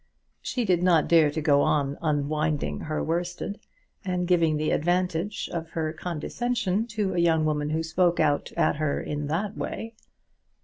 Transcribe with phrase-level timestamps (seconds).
[0.41, 3.59] She did not dare to go on unwinding her worsted,
[4.03, 8.77] and giving the advantage of her condescension to a young woman who spoke out at
[8.77, 9.93] her in that way.